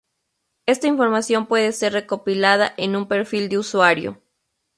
Esta 0.65 0.87
información 0.87 1.45
puede 1.45 1.71
ser 1.73 1.93
recopilada 1.93 2.73
en 2.77 2.95
un 2.95 3.07
"perfil" 3.07 3.49
de 3.49 3.59
usuario. 3.59 4.19